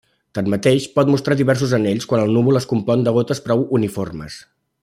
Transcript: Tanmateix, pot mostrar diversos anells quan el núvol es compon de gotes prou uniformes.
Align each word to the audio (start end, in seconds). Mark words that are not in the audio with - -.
Tanmateix, 0.37 0.87
pot 0.95 1.11
mostrar 1.15 1.37
diversos 1.41 1.75
anells 1.79 2.09
quan 2.13 2.25
el 2.25 2.35
núvol 2.39 2.61
es 2.63 2.69
compon 2.75 3.07
de 3.09 3.17
gotes 3.19 3.47
prou 3.49 3.65
uniformes. 3.81 4.45